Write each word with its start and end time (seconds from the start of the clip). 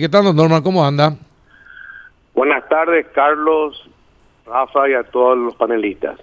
¿Qué 0.00 0.08
tal, 0.08 0.22
don 0.22 0.36
Norman? 0.36 0.62
¿Cómo 0.62 0.86
anda? 0.86 1.16
Buenas 2.32 2.68
tardes, 2.68 3.04
Carlos, 3.12 3.90
Rafa 4.46 4.88
y 4.88 4.94
a 4.94 5.02
todos 5.02 5.36
los 5.36 5.56
panelistas. 5.56 6.20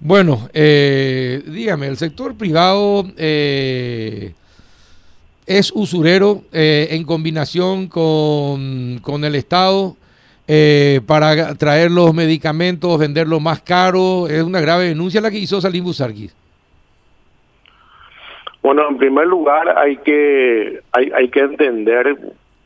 Bueno, 0.00 0.48
eh, 0.54 1.42
dígame, 1.44 1.88
el 1.88 1.98
sector 1.98 2.34
privado 2.34 3.04
eh, 3.18 4.32
es 5.44 5.70
usurero 5.74 6.44
eh, 6.54 6.88
en 6.92 7.04
combinación 7.04 7.86
con, 7.88 8.98
con 9.02 9.26
el 9.26 9.34
Estado 9.34 9.94
eh, 10.48 11.02
para 11.06 11.54
traer 11.56 11.90
los 11.90 12.14
medicamentos, 12.14 12.98
venderlos 12.98 13.42
más 13.42 13.60
caro. 13.60 14.26
Es 14.26 14.42
una 14.42 14.62
grave 14.62 14.84
denuncia 14.84 15.20
la 15.20 15.30
que 15.30 15.36
hizo 15.36 15.60
Salim 15.60 15.84
Busarquis. 15.84 16.34
Bueno, 18.62 18.88
en 18.88 18.96
primer 18.96 19.26
lugar 19.26 19.76
hay 19.76 19.98
que 19.98 20.80
hay, 20.92 21.10
hay 21.14 21.28
que 21.28 21.40
entender 21.40 22.16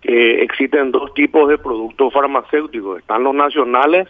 que 0.07 0.43
existen 0.43 0.93
dos 0.93 1.12
tipos 1.14 1.48
de 1.48 1.59
productos 1.59 2.12
farmacéuticos. 2.12 3.01
Están 3.01 3.24
los 3.24 3.34
nacionales 3.34 4.09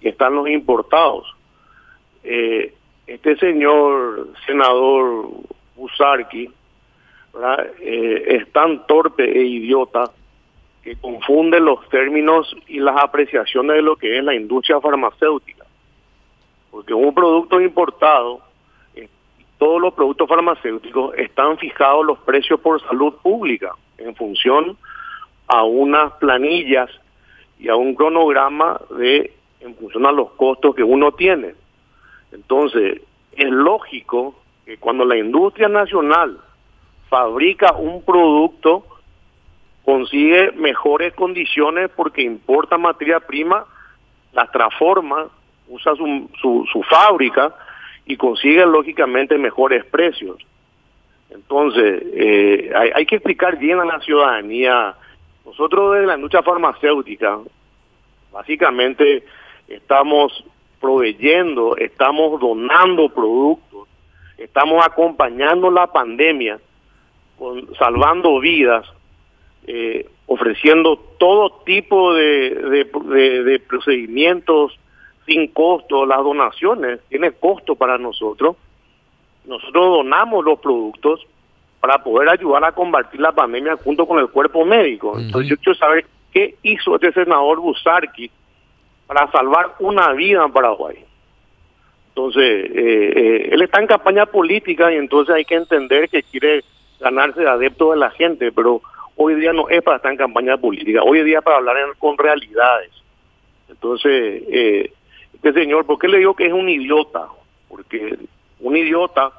y 0.00 0.08
están 0.08 0.34
los 0.34 0.48
importados. 0.48 1.32
Eh, 2.24 2.74
este 3.06 3.36
señor 3.36 4.28
senador 4.44 5.28
Busarqui 5.76 6.50
eh, 7.80 8.24
es 8.26 8.52
tan 8.52 8.84
torpe 8.88 9.22
e 9.22 9.44
idiota 9.44 10.10
que 10.82 10.96
confunde 10.96 11.60
los 11.60 11.88
términos 11.90 12.56
y 12.66 12.80
las 12.80 12.96
apreciaciones 13.00 13.76
de 13.76 13.82
lo 13.82 13.94
que 13.94 14.18
es 14.18 14.24
la 14.24 14.34
industria 14.34 14.80
farmacéutica. 14.80 15.64
Porque 16.72 16.92
un 16.92 17.14
producto 17.14 17.60
importado, 17.60 18.40
eh, 18.96 19.08
todos 19.58 19.80
los 19.80 19.94
productos 19.94 20.28
farmacéuticos 20.28 21.14
están 21.16 21.56
fijados 21.56 22.04
los 22.04 22.18
precios 22.18 22.58
por 22.58 22.80
salud 22.80 23.14
pública 23.22 23.76
en 23.96 24.16
función 24.16 24.76
a 25.52 25.64
unas 25.64 26.12
planillas 26.14 26.88
y 27.58 27.68
a 27.68 27.74
un 27.74 27.96
cronograma 27.96 28.80
de 28.96 29.32
en 29.60 29.74
función 29.74 30.06
a 30.06 30.12
los 30.12 30.30
costos 30.30 30.76
que 30.76 30.84
uno 30.84 31.10
tiene. 31.12 31.54
Entonces, 32.32 33.02
es 33.32 33.50
lógico 33.50 34.36
que 34.64 34.78
cuando 34.78 35.04
la 35.04 35.16
industria 35.18 35.68
nacional 35.68 36.38
fabrica 37.08 37.72
un 37.72 38.04
producto, 38.04 38.84
consigue 39.84 40.52
mejores 40.52 41.14
condiciones 41.14 41.90
porque 41.96 42.22
importa 42.22 42.78
materia 42.78 43.18
prima, 43.18 43.64
la 44.32 44.46
transforma, 44.46 45.28
usa 45.68 45.96
su, 45.96 46.30
su, 46.40 46.64
su 46.72 46.82
fábrica 46.84 47.52
y 48.06 48.16
consigue 48.16 48.64
lógicamente 48.66 49.36
mejores 49.36 49.84
precios. 49.84 50.38
Entonces, 51.28 52.02
eh, 52.14 52.72
hay, 52.74 52.90
hay 52.94 53.06
que 53.06 53.16
explicar 53.16 53.58
bien 53.58 53.80
a 53.80 53.84
la 53.84 54.00
ciudadanía 54.00 54.94
nosotros 55.50 55.94
desde 55.94 56.06
la 56.06 56.14
industria 56.14 56.44
farmacéutica, 56.44 57.40
básicamente 58.30 59.24
estamos 59.66 60.44
proveyendo, 60.80 61.76
estamos 61.76 62.40
donando 62.40 63.08
productos, 63.08 63.88
estamos 64.38 64.86
acompañando 64.86 65.68
la 65.72 65.88
pandemia, 65.88 66.60
salvando 67.76 68.38
vidas, 68.38 68.86
eh, 69.66 70.06
ofreciendo 70.26 70.96
todo 71.18 71.50
tipo 71.64 72.14
de, 72.14 72.84
de, 72.94 73.58
procedimientos 73.68 74.78
sin 75.26 75.48
costo, 75.48 76.06
las 76.06 76.18
donaciones 76.18 77.00
tienen 77.08 77.34
costo 77.40 77.74
para 77.74 77.98
nosotros. 77.98 78.56
Nosotros 79.44 79.84
donamos 79.84 80.44
los 80.44 80.60
productos 80.60 81.26
para 81.80 82.02
poder 82.02 82.28
ayudar 82.28 82.64
a 82.64 82.72
combatir 82.72 83.20
la 83.20 83.32
pandemia 83.32 83.76
junto 83.76 84.06
con 84.06 84.18
el 84.18 84.28
cuerpo 84.28 84.64
médico. 84.64 85.18
Entonces 85.18 85.50
yo 85.50 85.56
quiero 85.56 85.78
saber 85.78 86.04
qué 86.32 86.56
hizo 86.62 86.94
este 86.94 87.12
senador 87.12 87.58
Busarqui 87.60 88.30
para 89.06 89.30
salvar 89.32 89.74
una 89.80 90.12
vida 90.12 90.44
en 90.44 90.52
Paraguay. 90.52 90.96
Entonces, 92.08 92.42
eh, 92.42 93.12
eh, 93.16 93.48
él 93.52 93.62
está 93.62 93.80
en 93.80 93.86
campaña 93.86 94.26
política 94.26 94.92
y 94.92 94.96
entonces 94.96 95.34
hay 95.34 95.44
que 95.44 95.54
entender 95.54 96.08
que 96.08 96.22
quiere 96.22 96.62
ganarse 97.00 97.40
de 97.40 97.48
adeptos 97.48 97.92
de 97.92 97.98
la 97.98 98.10
gente, 98.10 98.52
pero 98.52 98.82
hoy 99.16 99.36
día 99.36 99.52
no 99.52 99.68
es 99.68 99.82
para 99.82 99.96
estar 99.96 100.12
en 100.12 100.18
campaña 100.18 100.56
política, 100.58 101.02
hoy 101.02 101.22
día 101.22 101.38
es 101.38 101.44
para 101.44 101.56
hablar 101.56 101.78
en, 101.78 101.94
con 101.98 102.18
realidades. 102.18 102.90
Entonces, 103.68 104.42
eh, 104.48 104.92
este 105.32 105.52
señor, 105.54 105.86
¿por 105.86 105.98
qué 105.98 106.08
le 106.08 106.18
digo 106.18 106.34
que 106.34 106.46
es 106.46 106.52
un 106.52 106.68
idiota? 106.68 107.26
Porque 107.68 108.18
un 108.60 108.76
idiota 108.76 109.32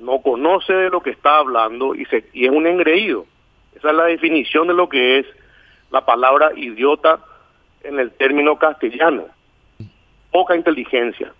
no 0.00 0.20
conoce 0.22 0.72
de 0.72 0.90
lo 0.90 1.00
que 1.02 1.10
está 1.10 1.38
hablando 1.38 1.94
y, 1.94 2.04
se, 2.06 2.24
y 2.32 2.46
es 2.46 2.50
un 2.50 2.66
engreído. 2.66 3.26
Esa 3.76 3.90
es 3.90 3.96
la 3.96 4.04
definición 4.04 4.66
de 4.66 4.74
lo 4.74 4.88
que 4.88 5.20
es 5.20 5.26
la 5.90 6.04
palabra 6.04 6.50
idiota 6.56 7.20
en 7.82 8.00
el 8.00 8.10
término 8.12 8.58
castellano. 8.58 9.26
Poca 10.30 10.56
inteligencia. 10.56 11.32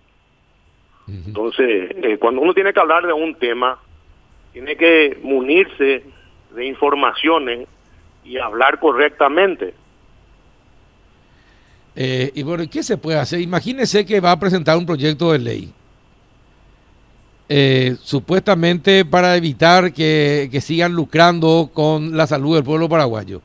Entonces, 1.07 1.91
eh, 2.03 2.17
cuando 2.19 2.41
uno 2.41 2.53
tiene 2.53 2.71
que 2.71 2.79
hablar 2.79 3.05
de 3.05 3.11
un 3.11 3.35
tema, 3.35 3.77
tiene 4.53 4.77
que 4.77 5.19
munirse 5.21 6.03
de 6.55 6.65
informaciones 6.65 7.67
y 8.23 8.37
hablar 8.37 8.79
correctamente. 8.79 9.73
Eh, 11.95 12.31
y 12.33 12.43
bueno, 12.43 12.63
¿qué 12.71 12.81
se 12.81 12.97
puede 12.97 13.17
hacer? 13.19 13.41
Imagínese 13.41 14.05
que 14.05 14.21
va 14.21 14.31
a 14.31 14.39
presentar 14.39 14.77
un 14.77 14.85
proyecto 14.85 15.33
de 15.33 15.39
ley 15.39 15.73
eh, 17.53 17.97
supuestamente 17.99 19.03
para 19.03 19.35
evitar 19.35 19.91
que, 19.91 20.47
que, 20.49 20.61
sigan 20.61 20.93
lucrando 20.93 21.69
con 21.73 22.15
la 22.15 22.25
salud 22.25 22.55
del 22.55 22.63
pueblo 22.63 22.87
paraguayo? 22.87 23.41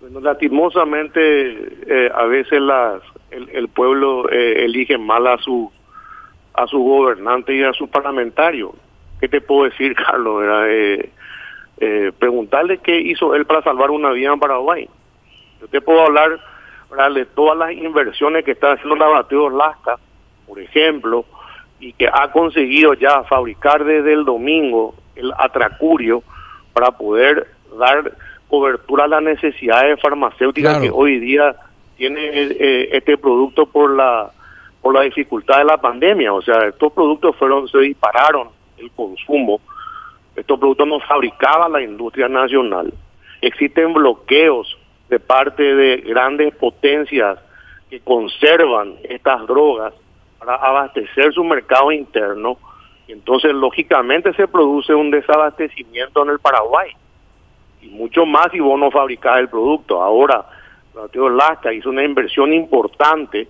Bueno, 0.00 0.20
lastimosamente 0.20 1.26
eh, 1.88 2.10
a 2.14 2.24
veces 2.24 2.58
las, 2.62 3.02
el, 3.30 3.68
pueblo 3.68 4.30
eh, 4.30 4.64
elige 4.64 4.96
mal 4.96 5.26
a 5.26 5.36
su 5.36 5.70
a 6.54 6.66
su 6.68 6.78
gobernante 6.78 7.54
y 7.54 7.62
a 7.64 7.74
su 7.74 7.86
parlamentario. 7.86 8.74
¿Qué 9.20 9.28
te 9.28 9.42
puedo 9.42 9.64
decir, 9.64 9.94
Carlos? 10.06 10.42
Eh, 11.78 12.12
preguntarle 12.18 12.78
qué 12.78 12.98
hizo 12.98 13.34
él 13.34 13.44
para 13.44 13.62
salvar 13.62 13.90
una 13.90 14.10
vida 14.12 14.32
en 14.32 14.40
Paraguay. 14.40 14.88
Yo 15.60 15.68
te 15.68 15.82
puedo 15.82 16.00
hablar 16.00 16.40
de 17.12 17.26
todas 17.26 17.58
las 17.58 17.72
inversiones 17.72 18.42
que 18.42 18.52
está 18.52 18.72
haciendo 18.72 18.96
la 18.96 19.08
Bateo 19.08 19.50
Lasca, 19.50 19.98
por 20.46 20.60
ejemplo, 20.60 21.24
y 21.80 21.92
que 21.92 22.08
ha 22.08 22.30
conseguido 22.32 22.94
ya 22.94 23.22
fabricar 23.24 23.84
desde 23.84 24.12
el 24.12 24.24
domingo 24.24 24.94
el 25.14 25.32
atracurio 25.38 26.22
para 26.72 26.90
poder 26.92 27.48
dar 27.78 28.12
cobertura 28.48 29.04
a 29.04 29.08
las 29.08 29.22
necesidades 29.22 30.00
farmacéuticas 30.00 30.78
claro. 30.78 30.84
que 30.84 30.90
hoy 30.90 31.18
día 31.18 31.56
tiene 31.96 32.20
eh, 32.22 32.88
este 32.92 33.16
producto 33.16 33.66
por 33.66 33.94
la 33.94 34.30
por 34.80 34.94
la 34.94 35.02
dificultad 35.02 35.58
de 35.58 35.64
la 35.64 35.78
pandemia. 35.78 36.32
O 36.32 36.40
sea, 36.42 36.68
estos 36.68 36.92
productos 36.92 37.34
fueron 37.36 37.66
se 37.68 37.78
dispararon 37.78 38.48
el 38.78 38.90
consumo. 38.92 39.60
Estos 40.36 40.58
productos 40.60 40.86
no 40.86 41.00
fabricaba 41.00 41.68
la 41.68 41.82
industria 41.82 42.28
nacional. 42.28 42.92
Existen 43.40 43.92
bloqueos 43.94 44.78
de 45.08 45.18
parte 45.18 45.62
de 45.62 45.96
grandes 45.98 46.54
potencias 46.54 47.38
que 47.90 48.00
conservan 48.00 48.94
estas 49.08 49.46
drogas 49.46 49.94
para 50.38 50.54
abastecer 50.56 51.32
su 51.32 51.44
mercado 51.44 51.92
interno. 51.92 52.58
Y 53.08 53.12
entonces, 53.12 53.52
lógicamente, 53.52 54.32
se 54.34 54.48
produce 54.48 54.94
un 54.94 55.10
desabastecimiento 55.10 56.22
en 56.22 56.30
el 56.30 56.38
Paraguay. 56.40 56.90
Y 57.82 57.88
mucho 57.88 58.26
más 58.26 58.50
si 58.50 58.60
vos 58.60 58.78
no 58.78 58.90
fabricás 58.90 59.38
el 59.38 59.48
producto. 59.48 60.02
Ahora, 60.02 60.44
Mateo 60.94 61.28
Lasca 61.28 61.72
hizo 61.72 61.90
una 61.90 62.02
inversión 62.02 62.52
importante 62.52 63.48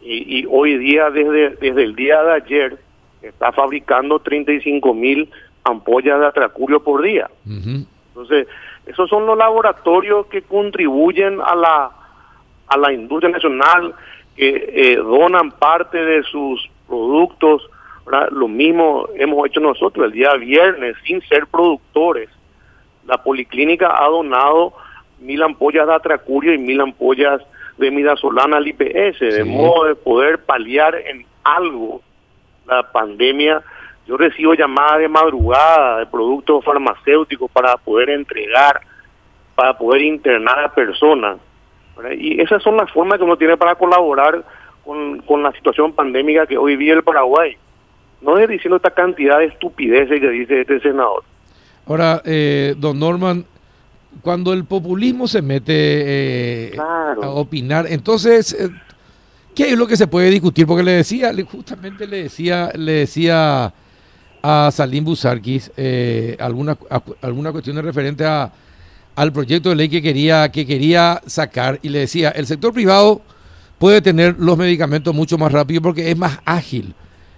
y, 0.00 0.40
y, 0.40 0.46
hoy 0.50 0.78
día, 0.78 1.10
desde, 1.10 1.56
desde 1.56 1.82
el 1.82 1.94
día 1.94 2.22
de 2.22 2.32
ayer, 2.34 2.78
está 3.22 3.52
fabricando 3.52 4.18
35 4.18 4.92
mil 4.94 5.30
ampollas 5.64 6.20
de 6.20 6.26
atracurio 6.26 6.82
por 6.82 7.02
día. 7.02 7.28
Uh 7.46 7.50
-huh. 7.50 7.86
Entonces, 8.08 8.46
esos 8.86 9.08
son 9.08 9.26
los 9.26 9.36
laboratorios 9.36 10.26
que 10.26 10.42
contribuyen 10.42 11.40
a 11.40 11.54
la, 11.54 11.90
a 12.68 12.76
la 12.76 12.92
industria 12.92 13.30
nacional, 13.30 13.94
que 14.36 14.64
eh, 14.74 14.96
donan 14.96 15.52
parte 15.52 15.98
de 15.98 16.22
sus 16.24 16.70
productos. 16.86 17.68
¿verdad? 18.06 18.28
Lo 18.32 18.48
mismo 18.48 19.08
hemos 19.14 19.46
hecho 19.46 19.60
nosotros 19.60 20.06
el 20.06 20.12
día 20.12 20.34
viernes, 20.34 20.96
sin 21.06 21.20
ser 21.22 21.46
productores. 21.46 22.28
La 23.06 23.22
policlínica 23.22 23.94
ha 23.98 24.08
donado 24.08 24.74
mil 25.20 25.42
ampollas 25.42 25.86
de 25.86 25.94
atracurio 25.94 26.52
y 26.54 26.58
mil 26.58 26.80
ampollas 26.80 27.40
de 27.78 27.90
midasolana 27.90 28.58
al 28.58 28.68
IPS, 28.68 29.18
sí. 29.18 29.26
de 29.26 29.44
modo 29.44 29.86
de 29.86 29.94
poder 29.94 30.44
paliar 30.44 30.94
en 30.94 31.24
algo 31.42 32.02
la 32.66 32.90
pandemia. 32.90 33.62
Yo 34.06 34.16
recibo 34.16 34.54
llamadas 34.54 34.98
de 34.98 35.08
madrugada 35.08 35.98
de 36.00 36.06
productos 36.06 36.64
farmacéuticos 36.64 37.50
para 37.50 37.76
poder 37.76 38.10
entregar, 38.10 38.80
para 39.54 39.76
poder 39.76 40.02
internar 40.02 40.58
a 40.58 40.74
personas. 40.74 41.38
Y 42.18 42.40
esas 42.40 42.62
son 42.62 42.76
las 42.76 42.90
formas 42.92 43.18
que 43.18 43.24
uno 43.24 43.36
tiene 43.36 43.56
para 43.56 43.74
colaborar 43.74 44.44
con, 44.84 45.20
con 45.22 45.42
la 45.42 45.52
situación 45.52 45.92
pandémica 45.92 46.46
que 46.46 46.58
hoy 46.58 46.76
vive 46.76 46.94
el 46.94 47.02
Paraguay. 47.02 47.56
No 48.20 48.38
es 48.38 48.48
diciendo 48.48 48.76
esta 48.76 48.90
cantidad 48.90 49.38
de 49.38 49.46
estupideces 49.46 50.20
que 50.20 50.30
dice 50.30 50.60
este 50.62 50.80
senador. 50.80 51.22
Ahora, 51.86 52.22
eh, 52.24 52.74
don 52.78 52.98
Norman, 52.98 53.44
cuando 54.22 54.52
el 54.52 54.64
populismo 54.64 55.28
se 55.28 55.42
mete 55.42 55.72
eh, 55.76 56.78
a 56.78 57.28
opinar, 57.30 57.86
entonces, 57.88 58.52
eh, 58.58 58.70
¿qué 59.54 59.70
es 59.70 59.78
lo 59.78 59.86
que 59.86 59.96
se 59.96 60.06
puede 60.06 60.30
discutir? 60.30 60.66
Porque 60.66 60.82
le 60.82 60.92
decía, 60.92 61.32
justamente 61.50 62.06
le 62.06 62.24
decía, 62.24 62.70
le 62.74 62.92
decía 62.92 63.72
a 64.42 64.70
Salim 64.70 65.04
Busarquis 65.04 65.72
eh, 65.76 66.36
alguna, 66.38 66.76
alguna 67.22 67.52
cuestión 67.52 67.82
referente 67.82 68.24
a, 68.24 68.52
al 69.16 69.32
proyecto 69.32 69.70
de 69.70 69.76
ley 69.76 69.88
que 69.88 70.02
quería, 70.02 70.50
que 70.50 70.66
quería 70.66 71.20
sacar 71.26 71.78
y 71.82 71.88
le 71.88 72.00
decía, 72.00 72.30
el 72.30 72.46
sector 72.46 72.72
privado 72.72 73.22
puede 73.78 74.00
tener 74.02 74.36
los 74.38 74.56
medicamentos 74.56 75.14
mucho 75.14 75.38
más 75.38 75.52
rápido 75.52 75.82
porque 75.82 76.10
es 76.10 76.16
más 76.16 76.40
ágil 76.44 76.94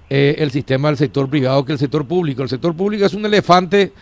el 0.09 0.53
sistema 0.53 0.89
del 0.89 0.97
sector 0.97 1.29
privado 1.29 1.65
que 1.65 1.73
el 1.73 1.79
sector 1.79 2.07
público. 2.07 2.43
El 2.43 2.49
sector 2.49 2.75
público 2.77 3.05
es 3.05 3.15
un 3.15 3.27
elefante 3.27 3.93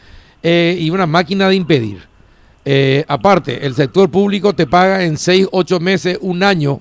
y 0.43 0.91
una 0.91 1.07
máquina 1.07 1.49
de 1.49 1.55
impedir. 1.55 2.15
Eh, 2.65 3.05
aparte, 3.09 3.67
el 3.67 3.75
sector 3.75 4.11
público 4.11 4.55
te 4.55 4.67
paga 4.67 5.05
en 5.05 5.19
6, 5.19 5.49
8 5.53 5.81
meses, 5.81 6.19
un 6.21 6.43
año, 6.43 6.81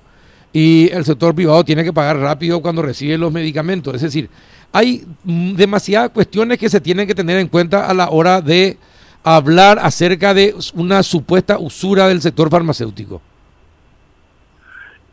y 0.54 0.90
el 0.92 1.04
sector 1.04 1.36
privado 1.36 1.64
tiene 1.66 1.84
que 1.84 1.92
pagar 1.92 2.18
rápido 2.18 2.62
cuando 2.62 2.82
recibe 2.82 3.18
los 3.18 3.34
medicamentos. 3.34 3.96
Es 3.96 4.02
decir, 4.02 4.30
hay 4.72 5.04
demasiadas 5.24 6.12
cuestiones 6.12 6.58
que 6.58 6.70
se 6.70 6.80
tienen 6.80 7.08
que 7.08 7.16
tener 7.16 7.38
en 7.38 7.48
cuenta 7.48 7.88
a 7.88 7.94
la 7.94 8.10
hora 8.10 8.40
de 8.40 8.78
hablar 9.24 9.80
acerca 9.80 10.34
de 10.34 10.54
una 10.76 11.04
supuesta 11.04 11.58
usura 11.60 12.08
del 12.08 12.22
sector 12.22 12.50
farmacéutico. 12.50 13.22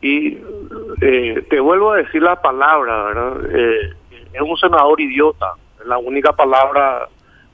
Y 0.01 0.37
eh, 1.01 1.45
te 1.49 1.59
vuelvo 1.59 1.91
a 1.91 1.97
decir 1.97 2.21
la 2.21 2.41
palabra, 2.41 3.03
¿verdad? 3.05 3.49
Eh, 3.53 3.93
es 4.33 4.41
un 4.41 4.57
senador 4.57 4.99
idiota, 4.99 5.53
es 5.79 5.85
la 5.85 5.97
única 5.97 6.33
palabra 6.33 7.07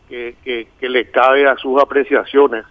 que, 0.09 0.35
que 0.43 0.89
le 0.89 1.11
cabe 1.11 1.47
a 1.47 1.57
sus 1.57 1.81
apreciaciones 1.81 2.65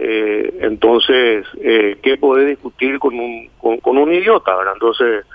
eh, 0.00 0.58
entonces, 0.60 1.46
eh, 1.60 1.98
¿qué 2.02 2.16
puede 2.16 2.46
discutir 2.46 2.98
con 2.98 3.18
un, 3.18 3.50
con, 3.58 3.98
un 3.98 4.12
idiota? 4.12 4.56
¿verdad? 4.56 4.74
Entonces, 4.74 5.26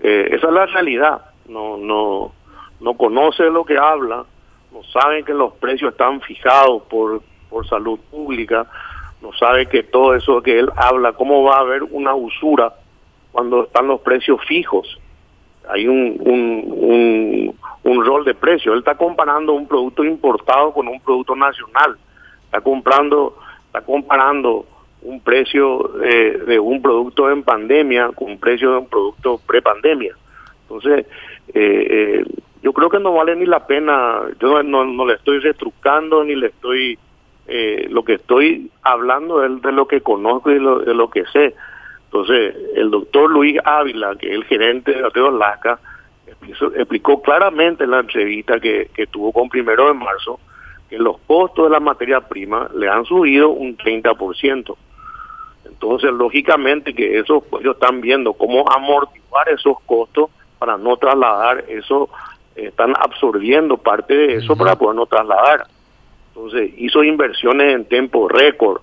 esa 0.00 0.46
es 0.46 0.52
la 0.52 0.66
realidad. 0.66 1.22
No, 1.48 1.76
no, 1.76 2.32
no 2.80 2.94
conoce 2.94 3.44
lo 3.44 3.64
que 3.64 3.78
habla, 3.78 4.24
no 4.72 4.82
sabe 4.84 5.24
que 5.24 5.34
los 5.34 5.54
precios 5.54 5.92
están 5.92 6.20
fijados 6.20 6.82
por, 6.84 7.22
por 7.48 7.66
salud 7.68 7.98
pública, 8.10 8.66
no 9.20 9.32
sabe 9.32 9.66
que 9.66 9.82
todo 9.82 10.14
eso 10.14 10.42
que 10.42 10.58
él 10.58 10.70
habla, 10.76 11.12
cómo 11.12 11.42
va 11.42 11.56
a 11.56 11.60
haber 11.60 11.82
una 11.82 12.14
usura 12.14 12.74
cuando 13.32 13.64
están 13.64 13.88
los 13.88 14.00
precios 14.00 14.40
fijos. 14.46 14.98
Hay 15.68 15.86
un, 15.86 16.16
un, 16.20 16.64
un, 16.66 17.58
un 17.82 18.04
rol 18.04 18.24
de 18.24 18.34
precio. 18.34 18.72
Él 18.72 18.78
está 18.78 18.94
comparando 18.94 19.52
un 19.52 19.66
producto 19.66 20.04
importado 20.04 20.72
con 20.72 20.88
un 20.88 21.00
producto 21.00 21.36
nacional. 21.36 21.98
Está 22.44 22.60
comprando 22.60 23.36
está 23.68 23.82
comparando 23.82 24.64
un 25.02 25.20
precio 25.20 26.02
eh, 26.02 26.42
de 26.46 26.58
un 26.58 26.82
producto 26.82 27.30
en 27.30 27.42
pandemia 27.42 28.10
con 28.14 28.32
un 28.32 28.38
precio 28.38 28.72
de 28.72 28.78
un 28.78 28.88
producto 28.88 29.40
prepandemia. 29.46 30.14
Entonces, 30.62 31.06
eh, 31.54 32.24
eh, 32.24 32.24
yo 32.62 32.72
creo 32.72 32.90
que 32.90 32.98
no 32.98 33.12
vale 33.12 33.36
ni 33.36 33.46
la 33.46 33.66
pena, 33.66 34.20
yo 34.40 34.62
no, 34.62 34.84
no, 34.84 35.06
le 35.06 35.14
estoy 35.14 35.38
retrucando 35.40 36.24
ni 36.24 36.34
le 36.34 36.48
estoy, 36.48 36.98
lo 37.88 38.04
que 38.04 38.14
estoy 38.14 38.70
hablando 38.82 39.44
es 39.44 39.62
de 39.62 39.72
lo 39.72 39.86
que 39.86 40.00
conozco 40.00 40.50
y 40.50 40.54
de 40.54 40.94
lo 40.94 41.10
que 41.10 41.24
sé. 41.26 41.54
Entonces, 42.04 42.56
el 42.74 42.90
doctor 42.90 43.30
Luis 43.30 43.58
Ávila, 43.64 44.16
que 44.16 44.28
es 44.28 44.34
el 44.34 44.44
gerente 44.44 44.92
de 44.92 45.06
Ateo 45.06 45.30
Lasca, 45.30 45.78
explicó, 46.76 47.20
claramente 47.20 47.84
en 47.84 47.90
la 47.90 48.00
entrevista 48.00 48.58
que, 48.58 48.90
que 48.94 49.06
tuvo 49.06 49.32
con 49.32 49.48
primero 49.48 49.86
de 49.88 49.94
marzo, 49.94 50.40
que 50.88 50.98
los 50.98 51.18
costos 51.26 51.66
de 51.66 51.70
la 51.70 51.80
materia 51.80 52.20
prima 52.20 52.68
le 52.74 52.88
han 52.88 53.04
subido 53.04 53.50
un 53.50 53.76
30%. 53.76 54.76
Entonces, 55.66 56.10
lógicamente 56.12 56.94
que 56.94 57.18
eso, 57.18 57.44
ellos 57.60 57.74
están 57.74 58.00
viendo 58.00 58.32
cómo 58.32 58.64
amortiguar 58.70 59.48
esos 59.50 59.78
costos 59.80 60.30
para 60.58 60.76
no 60.76 60.96
trasladar 60.96 61.64
eso, 61.68 62.08
están 62.66 62.94
absorbiendo 62.98 63.76
parte 63.76 64.14
de 64.14 64.34
eso 64.36 64.56
para 64.56 64.76
poder 64.76 64.96
no 64.96 65.06
trasladar. 65.06 65.66
Entonces, 66.34 66.72
hizo 66.76 67.02
inversiones 67.02 67.74
en 67.74 67.84
tiempo 67.84 68.28
récord 68.28 68.80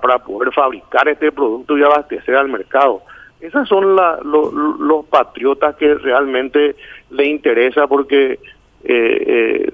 para 0.00 0.18
poder 0.18 0.52
fabricar 0.52 1.08
este 1.08 1.30
producto 1.30 1.78
y 1.78 1.82
abastecer 1.82 2.36
al 2.36 2.48
mercado. 2.48 3.02
Esas 3.40 3.68
son 3.68 3.94
los 3.94 5.06
patriotas 5.06 5.76
que 5.76 5.94
realmente 5.94 6.74
le 7.10 7.26
interesa 7.26 7.86
porque 7.86 8.32
eh, 8.32 8.38
eh, 8.84 9.72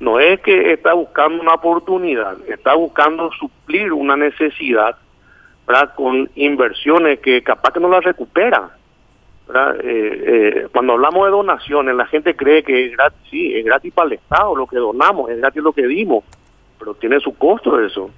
no 0.00 0.18
es 0.18 0.40
que 0.40 0.72
está 0.72 0.94
buscando 0.94 1.42
una 1.42 1.54
oportunidad, 1.54 2.36
está 2.48 2.74
buscando 2.74 3.30
suplir 3.32 3.92
una 3.92 4.16
necesidad 4.16 4.96
¿verdad? 5.66 5.94
con 5.94 6.30
inversiones 6.34 7.20
que 7.20 7.42
capaz 7.42 7.72
que 7.72 7.80
no 7.80 7.88
la 7.88 8.00
recupera. 8.00 8.70
Eh, 9.50 9.80
eh, 9.82 10.68
cuando 10.72 10.92
hablamos 10.92 11.24
de 11.24 11.30
donaciones, 11.30 11.94
la 11.94 12.06
gente 12.06 12.36
cree 12.36 12.62
que 12.62 12.86
es 12.86 12.92
gratis, 12.92 13.18
sí, 13.30 13.54
es 13.54 13.64
gratis 13.64 13.92
para 13.94 14.08
el 14.08 14.12
Estado 14.14 14.54
lo 14.54 14.66
que 14.66 14.76
donamos, 14.76 15.30
es 15.30 15.38
gratis 15.38 15.62
lo 15.62 15.72
que 15.72 15.86
dimos, 15.86 16.24
pero 16.78 16.94
tiene 16.94 17.18
su 17.20 17.36
costo 17.36 17.80
eso. 17.80 18.10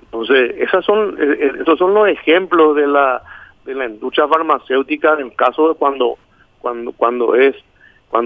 Entonces, 0.00 0.54
esas 0.58 0.84
son, 0.84 1.16
eh, 1.20 1.52
esos 1.60 1.78
son 1.78 1.92
los 1.92 2.08
ejemplos 2.08 2.76
de 2.76 2.86
la, 2.86 3.22
de 3.64 3.74
la 3.74 3.86
industria 3.86 4.26
farmacéutica 4.26 5.14
en 5.14 5.26
el 5.26 5.36
caso 5.36 5.68
de 5.68 5.74
cuando, 5.74 6.16
cuando, 6.60 6.92
cuando 6.92 7.34
es 7.34 7.54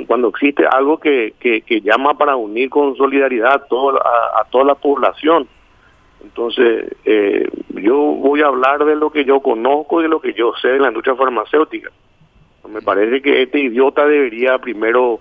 cuando, 0.06 0.28
existe 0.28 0.66
algo 0.66 0.98
que, 0.98 1.32
que, 1.40 1.80
llama 1.80 2.12
para 2.12 2.36
unir 2.36 2.68
con 2.68 2.94
solidaridad 2.94 3.54
a, 3.54 3.58
todo, 3.64 3.98
a, 3.98 4.44
toda 4.50 4.64
la 4.64 4.74
población. 4.74 5.48
Entonces, 6.22 6.94
eh, 7.06 7.48
yo 7.70 7.96
voy 7.96 8.42
a 8.42 8.48
hablar 8.48 8.84
de 8.84 8.96
lo 8.96 9.10
que 9.10 9.24
yo 9.24 9.40
conozco 9.40 10.00
y 10.00 10.02
de 10.02 10.10
lo 10.10 10.20
que 10.20 10.34
yo 10.34 10.52
sé 10.60 10.68
de 10.68 10.78
la 10.78 10.88
industria 10.88 11.16
farmacéutica. 11.16 11.90
Me 12.72 12.82
parece 12.82 13.22
que 13.22 13.42
este 13.42 13.60
idiota 13.60 14.06
debería 14.06 14.58
primero 14.58 15.20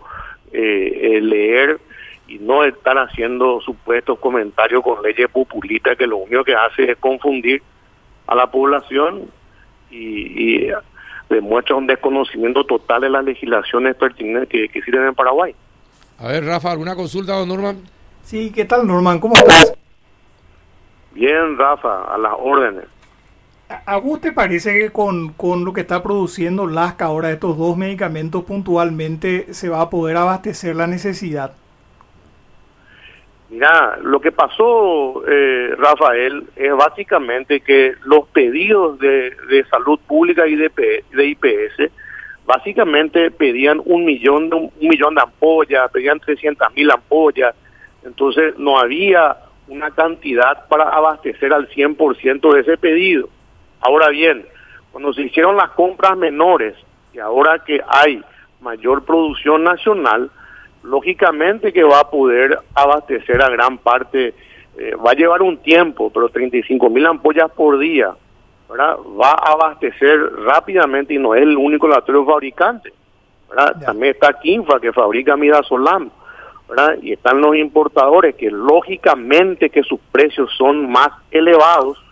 eh, 0.51 0.99
eh, 1.01 1.21
leer 1.21 1.79
y 2.27 2.39
no 2.39 2.63
estar 2.63 2.97
haciendo 2.97 3.61
supuestos 3.61 4.19
comentarios 4.19 4.83
con 4.83 5.01
leyes 5.01 5.29
populistas 5.29 5.97
que 5.97 6.07
lo 6.07 6.17
único 6.17 6.43
que 6.43 6.55
hace 6.55 6.91
es 6.91 6.97
confundir 6.97 7.61
a 8.27 8.35
la 8.35 8.51
población 8.51 9.23
y, 9.89 10.65
y 10.65 10.71
demuestra 11.29 11.75
un 11.75 11.87
desconocimiento 11.87 12.65
total 12.65 13.01
de 13.01 13.09
las 13.09 13.23
legislaciones 13.23 13.95
pertinentes 13.95 14.49
que, 14.49 14.67
que 14.67 14.79
existen 14.79 15.07
en 15.07 15.15
Paraguay. 15.15 15.55
A 16.19 16.27
ver, 16.27 16.43
Rafa, 16.43 16.71
¿alguna 16.71 16.95
consulta, 16.95 17.33
don 17.33 17.47
Norman? 17.47 17.81
Sí, 18.23 18.51
¿qué 18.53 18.65
tal, 18.65 18.85
Norman? 18.85 19.19
¿Cómo 19.19 19.35
estás? 19.35 19.73
Bien, 21.13 21.57
Rafa, 21.57 22.13
a 22.13 22.17
las 22.17 22.33
órdenes. 22.37 22.85
¿A 23.69 23.97
vos 23.97 24.21
te 24.21 24.31
parece 24.31 24.79
que 24.79 24.91
con, 24.91 25.33
con 25.33 25.65
lo 25.65 25.73
que 25.73 25.81
está 25.81 26.01
produciendo 26.01 26.67
LASCA 26.67 27.05
ahora, 27.05 27.31
estos 27.31 27.57
dos 27.57 27.75
medicamentos 27.75 28.45
puntualmente, 28.45 29.53
se 29.53 29.67
va 29.67 29.81
a 29.81 29.89
poder 29.89 30.15
abastecer 30.15 30.75
la 30.75 30.87
necesidad? 30.87 31.51
Mira, 33.49 33.97
lo 34.01 34.21
que 34.21 34.31
pasó, 34.31 35.23
eh, 35.27 35.73
Rafael, 35.77 36.45
es 36.55 36.73
básicamente 36.75 37.59
que 37.59 37.93
los 38.05 38.27
pedidos 38.29 38.99
de, 38.99 39.35
salud 39.69 39.99
pública 40.07 40.47
y 40.47 40.55
de, 40.55 40.71
de 41.11 41.25
IPS 41.25 41.91
básicamente 42.45 43.31
pedían 43.31 43.81
un 43.83 44.05
millón 44.05 44.49
de, 44.49 44.55
un 44.55 44.71
millón 44.79 45.15
de 45.15 45.21
ampollas, 45.21 45.91
pedían 45.91 46.19
300 46.19 46.73
mil 46.73 46.89
ampollas, 46.89 47.53
entonces 48.05 48.57
no 48.57 48.79
había 48.79 49.37
una 49.67 49.91
cantidad 49.91 50.67
para 50.69 50.85
abastecer 50.85 51.51
al 51.51 51.69
100% 51.69 52.53
de 52.53 52.61
ese 52.61 52.77
pedido. 52.77 53.29
Ahora 53.81 54.09
bien, 54.09 54.45
cuando 54.91 55.13
se 55.13 55.23
hicieron 55.23 55.55
las 55.55 55.69
compras 55.71 56.17
menores 56.17 56.75
y 57.13 57.19
ahora 57.19 57.59
que 57.59 57.81
hay 57.87 58.23
mayor 58.61 59.05
producción 59.05 59.63
nacional, 59.63 60.31
lógicamente 60.83 61.73
que 61.73 61.83
va 61.83 61.99
a 61.99 62.09
poder 62.09 62.57
abastecer 62.73 63.41
a 63.41 63.49
gran 63.49 63.77
parte, 63.77 64.33
eh, 64.77 64.95
va 64.95 65.11
a 65.11 65.15
llevar 65.15 65.41
un 65.41 65.57
tiempo, 65.57 66.09
pero 66.11 66.29
35 66.29 66.89
mil 66.89 67.05
ampollas 67.05 67.51
por 67.51 67.77
día, 67.77 68.11
¿verdad? 68.69 68.97
va 69.19 69.31
a 69.31 69.51
abastecer 69.53 70.19
rápidamente 70.43 71.13
y 71.13 71.19
no 71.19 71.35
es 71.35 71.43
el 71.43 71.57
único 71.57 71.87
laboratorio 71.87 72.25
fabricante. 72.25 72.93
¿verdad? 73.49 73.75
También 73.85 74.13
está 74.13 74.33
Kinfa 74.33 74.79
que 74.79 74.91
fabrica 74.91 75.37
Midazolam, 75.37 76.09
¿verdad? 76.67 76.97
y 77.01 77.13
están 77.13 77.39
los 77.39 77.55
importadores 77.55 78.35
que 78.35 78.51
lógicamente 78.51 79.69
que 79.69 79.83
sus 79.83 79.99
precios 80.11 80.49
son 80.57 80.89
más 80.89 81.09
elevados 81.31 82.03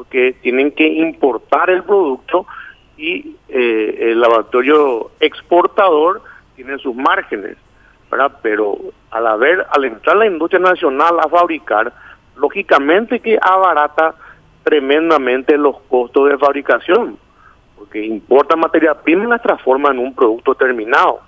porque 0.00 0.34
tienen 0.40 0.72
que 0.72 0.86
importar 0.86 1.68
el 1.68 1.82
producto 1.82 2.46
y 2.96 3.36
eh, 3.50 4.12
el 4.12 4.18
laboratorio 4.18 5.10
exportador 5.20 6.22
tiene 6.56 6.78
sus 6.78 6.96
márgenes. 6.96 7.58
Pero 8.40 8.78
al 9.10 9.26
haber, 9.26 9.66
al 9.70 9.84
entrar 9.84 10.16
la 10.16 10.24
industria 10.24 10.58
nacional 10.58 11.20
a 11.20 11.28
fabricar, 11.28 11.92
lógicamente 12.34 13.20
que 13.20 13.38
abarata 13.42 14.14
tremendamente 14.64 15.58
los 15.58 15.78
costos 15.80 16.30
de 16.30 16.38
fabricación, 16.38 17.18
porque 17.76 18.02
importa 18.02 18.56
materia 18.56 18.94
prima 18.94 19.24
y 19.24 19.28
la 19.28 19.38
transforma 19.38 19.90
en 19.90 19.98
un 19.98 20.14
producto 20.14 20.54
terminado. 20.54 21.20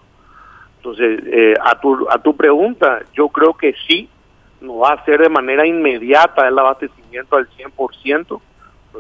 Entonces, 0.78 1.22
eh, 1.26 1.54
a, 1.62 1.78
tu, 1.78 2.08
a 2.08 2.16
tu 2.16 2.34
pregunta, 2.34 3.00
yo 3.12 3.28
creo 3.28 3.52
que 3.52 3.74
sí, 3.86 4.08
no 4.62 4.78
va 4.78 4.94
a 4.94 5.04
ser 5.04 5.20
de 5.20 5.28
manera 5.28 5.66
inmediata 5.66 6.48
el 6.48 6.58
abastecimiento 6.58 7.36
al 7.36 7.46
100%, 7.50 7.70
pero 8.26 8.40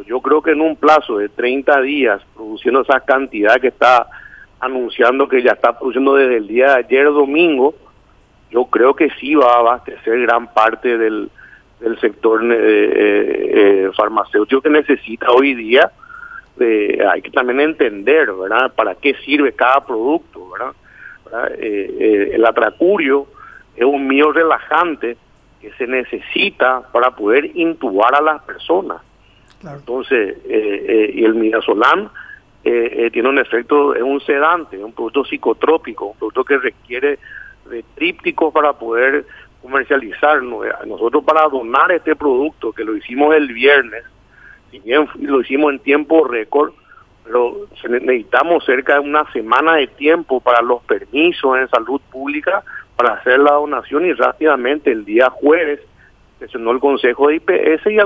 yo 0.06 0.20
creo 0.20 0.42
que 0.42 0.52
en 0.52 0.60
un 0.60 0.76
plazo 0.76 1.18
de 1.18 1.28
30 1.28 1.80
días, 1.82 2.22
produciendo 2.34 2.80
esa 2.80 3.00
cantidad 3.00 3.60
que 3.60 3.68
está 3.68 4.06
anunciando 4.60 5.28
que 5.28 5.42
ya 5.42 5.52
está 5.52 5.78
produciendo 5.78 6.14
desde 6.14 6.36
el 6.36 6.46
día 6.46 6.68
de 6.68 6.74
ayer 6.74 7.04
domingo, 7.06 7.74
yo 8.50 8.66
creo 8.66 8.94
que 8.94 9.10
sí 9.18 9.34
va 9.34 9.54
a 9.54 9.58
abastecer 9.58 10.20
gran 10.20 10.52
parte 10.52 10.96
del, 10.96 11.30
del 11.80 11.98
sector 12.00 12.42
eh, 12.44 12.54
eh, 12.54 13.52
eh, 13.86 13.90
farmacéutico 13.96 14.62
que 14.62 14.70
necesita 14.70 15.30
hoy 15.30 15.54
día. 15.54 15.90
hay 16.58 17.22
que 17.22 17.30
también 17.30 17.60
entender, 17.60 18.32
¿verdad?, 18.32 18.72
para 18.74 18.94
qué 18.94 19.14
sirve 19.24 19.52
cada 19.52 19.80
producto, 19.80 20.50
¿verdad? 20.50 20.74
el 21.58 22.44
atracurio 22.44 23.26
es 23.74 23.84
un 23.84 24.06
mío 24.06 24.32
relajante 24.32 25.16
que 25.60 25.72
se 25.72 25.86
necesita 25.86 26.82
para 26.92 27.10
poder 27.12 27.50
intubar 27.56 28.14
a 28.14 28.20
las 28.20 28.42
personas. 28.42 29.00
Entonces, 29.64 30.38
y 30.46 31.24
el 31.24 31.34
midazolam 31.34 32.10
tiene 32.62 33.28
un 33.28 33.38
efecto, 33.38 33.94
es 33.94 34.02
un 34.02 34.20
sedante, 34.20 34.76
es 34.76 34.82
un 34.82 34.92
producto 34.92 35.24
psicotrópico, 35.24 36.06
un 36.06 36.16
producto 36.16 36.44
que 36.44 36.58
requiere 36.58 37.18
de 37.68 37.84
trípticos 37.94 38.52
para 38.52 38.72
poder 38.72 39.24
comercializar. 39.60 40.42
Nosotros 40.42 41.24
para 41.24 41.48
donar 41.48 41.92
este 41.92 42.16
producto, 42.16 42.72
que 42.72 42.84
lo 42.84 42.96
hicimos 42.96 43.34
el 43.34 43.52
viernes, 43.52 44.04
si 44.70 44.80
bien 44.80 45.08
lo 45.20 45.40
hicimos 45.40 45.72
en 45.72 45.78
tiempo 45.78 46.24
récord, 46.24 46.72
pero 47.24 47.68
necesitamos 47.88 48.64
cerca 48.64 48.94
de 48.94 49.00
una 49.00 49.30
semana 49.32 49.76
de 49.76 49.86
tiempo 49.86 50.40
para 50.40 50.60
los 50.60 50.82
permisos 50.82 51.56
en 51.56 51.68
salud 51.68 52.00
pública 52.10 52.64
para 52.96 53.14
hacer 53.14 53.38
la 53.38 53.52
donación 53.52 54.06
y 54.06 54.12
rápidamente 54.12 54.90
el 54.90 55.04
día 55.04 55.30
jueves 55.30 55.80
sesionó 56.42 56.72
el 56.72 56.80
Consejo 56.80 57.28
de 57.28 57.36
IPS 57.36 57.86
y 57.86 57.98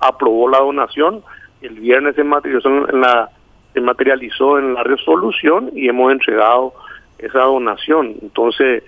aprobó 0.00 0.48
la 0.48 0.58
donación. 0.58 1.22
El 1.62 1.80
viernes 1.80 2.14
se 2.14 2.24
materializó 2.24 2.68
en 2.68 3.00
la, 3.00 3.30
se 3.72 3.80
materializó 3.80 4.58
en 4.58 4.74
la 4.74 4.82
resolución 4.82 5.70
y 5.74 5.88
hemos 5.88 6.12
entregado 6.12 6.74
esa 7.18 7.40
donación. 7.40 8.16
Entonces, 8.20 8.82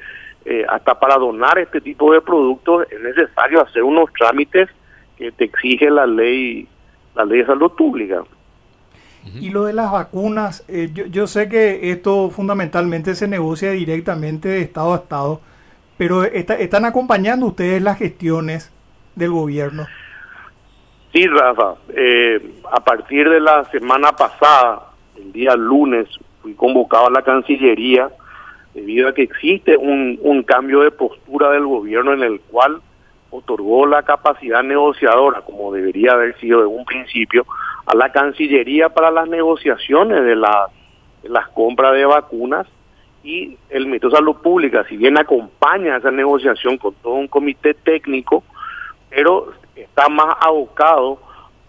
eh, 0.44 0.66
hasta 0.68 0.98
para 0.98 1.16
donar 1.16 1.58
este 1.58 1.80
tipo 1.80 2.12
de 2.12 2.20
productos 2.20 2.86
es 2.90 3.00
necesario 3.00 3.62
hacer 3.62 3.82
unos 3.82 4.12
trámites 4.12 4.68
que 5.16 5.32
te 5.32 5.44
exige 5.44 5.88
la 5.88 6.06
ley, 6.06 6.68
la 7.14 7.24
ley 7.24 7.38
de 7.38 7.46
salud 7.46 7.72
pública. 7.72 8.22
Y 9.40 9.48
lo 9.48 9.64
de 9.64 9.72
las 9.72 9.90
vacunas, 9.90 10.64
eh, 10.68 10.90
yo, 10.92 11.06
yo, 11.06 11.26
sé 11.26 11.48
que 11.48 11.90
esto 11.90 12.28
fundamentalmente 12.28 13.14
se 13.14 13.26
negocia 13.26 13.70
directamente 13.70 14.50
de 14.50 14.60
Estado 14.60 14.92
a 14.92 14.96
Estado, 14.96 15.40
pero 15.96 16.24
¿están 16.24 16.84
acompañando 16.84 17.46
ustedes 17.46 17.80
las 17.80 17.96
gestiones 17.96 18.73
del 19.14 19.30
gobierno? 19.30 19.86
Sí, 21.12 21.26
Rafa. 21.26 21.74
Eh, 21.94 22.60
a 22.70 22.80
partir 22.80 23.28
de 23.28 23.40
la 23.40 23.64
semana 23.66 24.12
pasada, 24.12 24.90
el 25.16 25.32
día 25.32 25.54
lunes, 25.54 26.08
fui 26.42 26.54
convocado 26.54 27.06
a 27.06 27.10
la 27.10 27.22
Cancillería 27.22 28.10
debido 28.74 29.08
a 29.08 29.14
que 29.14 29.22
existe 29.22 29.76
un, 29.76 30.18
un 30.22 30.42
cambio 30.42 30.80
de 30.80 30.90
postura 30.90 31.50
del 31.50 31.64
gobierno 31.64 32.12
en 32.12 32.22
el 32.22 32.40
cual 32.40 32.80
otorgó 33.30 33.86
la 33.86 34.02
capacidad 34.02 34.62
negociadora, 34.62 35.40
como 35.42 35.72
debería 35.72 36.12
haber 36.12 36.38
sido 36.38 36.60
de 36.60 36.66
un 36.66 36.84
principio, 36.84 37.46
a 37.86 37.94
la 37.94 38.10
Cancillería 38.10 38.88
para 38.88 39.10
las 39.10 39.28
negociaciones 39.28 40.22
de, 40.22 40.36
de 40.36 41.28
las 41.28 41.48
compras 41.50 41.94
de 41.94 42.04
vacunas 42.04 42.66
y 43.22 43.56
el 43.70 43.86
Ministerio 43.86 44.10
de 44.10 44.16
Salud 44.16 44.36
Pública, 44.36 44.84
si 44.88 44.96
bien 44.96 45.18
acompaña 45.18 45.96
esa 45.96 46.10
negociación 46.10 46.76
con 46.76 46.94
todo 46.94 47.14
un 47.14 47.28
comité 47.28 47.74
técnico, 47.74 48.44
pero 49.14 49.52
está 49.76 50.08
más 50.08 50.36
abocado 50.40 51.18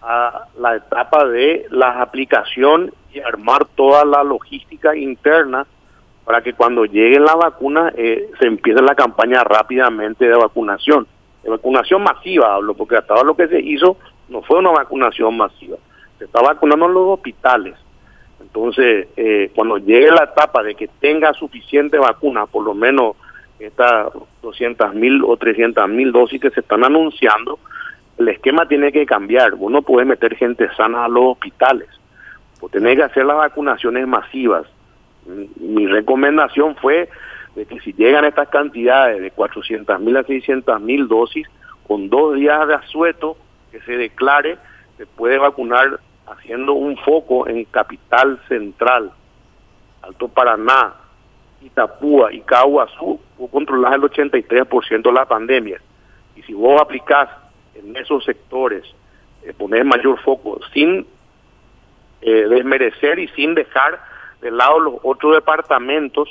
a 0.02 0.46
la 0.58 0.76
etapa 0.76 1.26
de 1.26 1.66
la 1.70 2.02
aplicación 2.02 2.92
y 3.12 3.20
armar 3.20 3.66
toda 3.74 4.04
la 4.04 4.22
logística 4.24 4.96
interna 4.96 5.66
para 6.24 6.42
que 6.42 6.54
cuando 6.54 6.84
lleguen 6.84 7.24
las 7.24 7.36
vacunas 7.36 7.94
eh, 7.96 8.30
se 8.38 8.46
empiece 8.46 8.82
la 8.82 8.94
campaña 8.94 9.44
rápidamente 9.44 10.26
de 10.26 10.36
vacunación. 10.36 11.06
De 11.42 11.50
vacunación 11.50 12.02
masiva 12.02 12.54
hablo, 12.54 12.74
porque 12.74 12.96
hasta 12.96 13.14
ahora 13.14 13.28
lo 13.28 13.36
que 13.36 13.46
se 13.46 13.60
hizo 13.60 13.96
no 14.28 14.42
fue 14.42 14.58
una 14.58 14.70
vacunación 14.70 15.36
masiva. 15.36 15.76
Se 16.18 16.24
está 16.24 16.42
vacunando 16.42 16.86
en 16.86 16.94
los 16.94 17.08
hospitales. 17.10 17.74
Entonces, 18.40 19.08
eh, 19.16 19.52
cuando 19.54 19.78
llegue 19.78 20.10
la 20.10 20.24
etapa 20.24 20.62
de 20.62 20.74
que 20.74 20.88
tenga 21.00 21.32
suficiente 21.32 21.98
vacuna, 21.98 22.46
por 22.46 22.64
lo 22.64 22.74
menos 22.74 23.16
estas 23.58 24.12
200 24.42 24.94
mil 24.94 25.22
o 25.24 25.36
300 25.36 25.88
mil 25.88 26.12
dosis 26.12 26.40
que 26.40 26.50
se 26.50 26.60
están 26.60 26.84
anunciando, 26.84 27.58
el 28.18 28.28
esquema 28.28 28.66
tiene 28.66 28.92
que 28.92 29.06
cambiar. 29.06 29.54
Uno 29.54 29.82
puede 29.82 30.04
meter 30.04 30.36
gente 30.36 30.68
sana 30.76 31.04
a 31.04 31.08
los 31.08 31.24
hospitales. 31.24 31.88
O 32.60 32.68
tener 32.68 32.96
que 32.96 33.02
hacer 33.02 33.26
las 33.26 33.36
vacunaciones 33.36 34.06
masivas 34.06 34.66
mi 35.26 35.86
recomendación 35.86 36.76
fue 36.76 37.08
de 37.54 37.66
que 37.66 37.80
si 37.80 37.92
llegan 37.92 38.24
estas 38.24 38.48
cantidades 38.48 39.20
de 39.20 39.30
400 39.30 40.00
mil 40.00 40.16
a 40.16 40.22
600 40.22 40.80
mil 40.80 41.08
dosis, 41.08 41.46
con 41.86 42.08
dos 42.08 42.34
días 42.34 42.66
de 42.68 42.74
asueto 42.74 43.36
que 43.70 43.80
se 43.80 43.92
declare, 43.96 44.58
se 44.96 45.06
puede 45.06 45.38
vacunar 45.38 46.00
haciendo 46.26 46.72
un 46.74 46.96
foco 46.98 47.48
en 47.48 47.64
Capital 47.64 48.40
Central, 48.48 49.12
Alto 50.02 50.28
Paraná, 50.28 50.94
Itapúa 51.62 52.32
y 52.32 52.40
Caguazú, 52.40 53.20
vos 53.38 53.50
controlás 53.50 53.94
el 53.94 54.02
83% 54.02 55.02
de 55.02 55.12
la 55.12 55.24
pandemia. 55.24 55.80
Y 56.34 56.42
si 56.42 56.54
vos 56.54 56.80
aplicás 56.80 57.28
en 57.74 57.96
esos 57.96 58.24
sectores, 58.24 58.84
eh, 59.42 59.52
poner 59.52 59.84
mayor 59.84 60.20
foco 60.20 60.60
sin 60.72 61.06
eh, 62.20 62.46
desmerecer 62.48 63.18
y 63.18 63.28
sin 63.28 63.54
dejar 63.54 64.00
de 64.40 64.50
lado 64.50 64.80
los 64.80 64.94
otros 65.02 65.34
departamentos, 65.34 66.28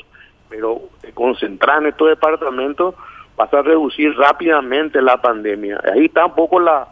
pero 0.50 0.82
te 1.02 1.12
concentrar 1.12 1.82
en 1.82 1.88
estos 1.88 2.10
departamentos 2.10 2.96
vas 3.36 3.54
a 3.54 3.62
reducir 3.62 4.16
rápidamente 4.16 5.02
la 5.02 5.22
pandemia. 5.22 5.82
Ahí 5.94 6.06
está 6.06 6.26
un 6.26 6.36
poco 6.36 6.60
la 6.60 6.88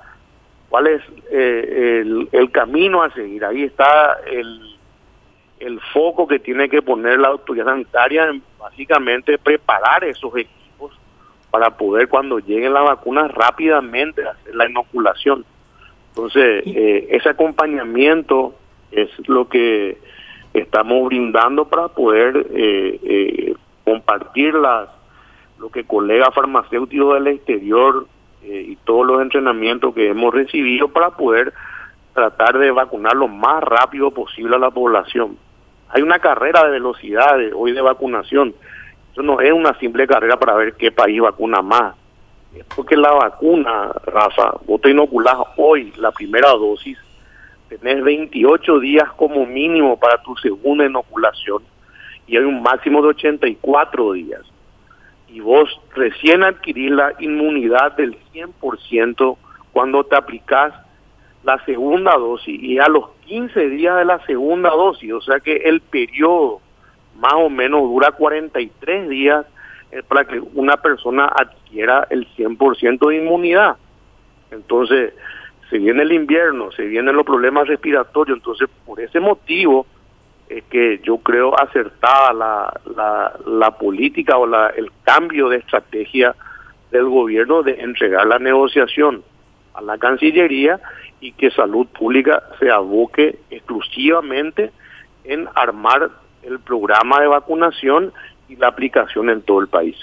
cuál 0.70 0.88
es 0.88 1.02
eh, 1.32 2.02
el, 2.02 2.30
el, 2.32 2.52
camino 2.52 3.04
a 3.04 3.12
seguir. 3.12 3.46
Ahí 3.46 3.64
está 3.64 4.18
el, 4.26 4.73
el 5.66 5.80
foco 5.94 6.28
que 6.28 6.40
tiene 6.40 6.70
que 6.70 6.82
poner 6.82 7.20
la 7.20 7.30
autoridad 7.30 7.66
sanitaria 7.66 8.28
en 8.28 8.44
básicamente 8.60 9.38
preparar 9.38 10.04
esos 10.04 10.36
equipos 10.36 10.92
para 11.50 11.78
poder 11.78 12.10
cuando 12.10 12.40
lleguen 12.40 12.74
las 12.74 12.84
vacunas 12.84 13.32
rápidamente 13.32 14.28
hacer 14.28 14.56
la 14.56 14.70
inoculación. 14.70 15.46
Entonces, 16.10 16.64
eh, 16.66 17.08
ese 17.12 17.30
acompañamiento 17.30 18.56
es 18.92 19.10
lo 19.28 19.48
que 19.48 19.98
estamos 20.54 21.06
brindando 21.06 21.66
para 21.66 21.88
poder 21.88 22.46
eh, 22.54 23.00
eh, 23.04 23.56
compartir 23.84 24.54
las, 24.54 24.90
lo 25.58 25.70
que 25.70 25.86
colegas 25.86 26.34
farmacéuticos 26.34 27.16
del 27.16 27.28
exterior 27.28 28.08
y 28.46 28.76
todos 28.84 29.08
los 29.08 29.22
entrenamientos 29.22 29.96
que 29.96 30.10
hemos 30.10 30.34
recibido 30.34 30.90
para 30.90 31.12
poder 31.12 31.54
tratar 32.14 32.58
de 32.58 32.72
vacunar 32.72 33.16
lo 33.16 33.30
más 33.30 33.64
rápido 33.64 34.12
posible 34.12 34.58
a 34.58 34.60
la 34.60 34.70
población. 34.70 35.38
Hay 35.94 36.02
una 36.02 36.20
carrera 36.20 36.64
de 36.66 36.72
velocidad 36.72 37.38
hoy 37.56 37.72
de 37.72 37.82
vacunación. 37.82 38.54
Eso 39.12 39.22
no 39.22 39.40
es 39.40 39.52
una 39.52 39.78
simple 39.80 40.08
carrera 40.08 40.38
para 40.38 40.56
ver 40.56 40.74
qué 40.74 40.92
país 40.92 41.22
vacuna 41.22 41.62
más. 41.62 41.96
Porque 42.76 42.98
la 42.98 43.12
vacuna, 43.12 43.92
Rafa, 44.06 44.56
vos 44.66 44.82
te 44.82 44.92
inoculás 44.92 45.38
hoy 45.56 45.94
la 45.98 46.12
primera 46.12 46.50
dosis 46.50 46.98
tenés 47.78 48.04
28 48.04 48.80
días 48.80 49.10
como 49.14 49.46
mínimo 49.46 49.98
para 49.98 50.22
tu 50.22 50.36
segunda 50.38 50.86
inoculación 50.86 51.64
y 52.28 52.38
hay 52.38 52.44
un 52.44 52.62
máximo 52.62 53.02
de 53.02 53.10
84 53.10 54.14
días. 54.14 54.42
Y 55.28 55.40
vos 55.40 55.70
recién 55.96 56.44
adquirís 56.44 56.92
la 56.92 57.14
inmunidad 57.20 57.94
del 57.94 58.18
100% 58.34 59.38
cuando 59.72 60.04
te 60.04 60.16
aplicás 60.16 60.74
la 61.44 61.64
segunda 61.66 62.16
dosis 62.18 62.62
y 62.62 62.80
a 62.80 62.88
los 62.88 63.10
15 63.26 63.70
días 63.70 63.98
de 63.98 64.06
la 64.06 64.26
segunda 64.26 64.70
dosis, 64.70 65.12
o 65.14 65.22
sea 65.22 65.40
que 65.40 65.56
el 65.56 65.82
periodo 65.82 66.62
más 67.20 67.34
o 67.34 67.50
menos 67.50 67.82
dura 67.82 68.12
43 68.12 69.10
días 69.10 69.46
para 70.08 70.26
que 70.26 70.40
una 70.40 70.78
persona 70.78 71.26
adquiera 71.26 72.08
el 72.10 72.28
100% 72.36 73.10
de 73.10 73.16
inmunidad. 73.18 73.78
Entonces, 74.52 75.14
se 75.70 75.78
viene 75.78 76.04
el 76.04 76.12
invierno, 76.12 76.72
se 76.72 76.84
vienen 76.84 77.16
los 77.16 77.26
problemas 77.26 77.68
respiratorios, 77.68 78.38
entonces 78.38 78.70
por 78.86 79.00
ese 79.00 79.20
motivo 79.20 79.86
es 80.50 80.64
que 80.66 81.00
yo 81.04 81.18
creo 81.18 81.60
acertada 81.60 82.34
la, 82.34 82.82
la, 82.96 83.34
la 83.46 83.72
política 83.72 84.38
o 84.38 84.46
la, 84.46 84.68
el 84.68 84.92
cambio 85.04 85.50
de 85.50 85.58
estrategia 85.58 86.36
del 86.92 87.06
gobierno 87.06 87.64
de 87.64 87.82
entregar 87.82 88.28
la 88.28 88.40
negociación 88.40 89.24
a 89.74 89.82
la 89.82 89.98
Cancillería 89.98 90.80
y 91.24 91.32
que 91.32 91.50
Salud 91.52 91.88
Pública 91.88 92.44
se 92.60 92.70
aboque 92.70 93.40
exclusivamente 93.50 94.72
en 95.24 95.48
armar 95.56 96.12
el 96.44 96.60
programa 96.60 97.22
de 97.22 97.28
vacunación 97.28 98.12
y 98.50 98.58
la 98.58 98.68
aplicación 98.68 99.30
en 99.30 99.42
todo 99.42 99.62
el 99.62 99.70
país. 99.70 99.96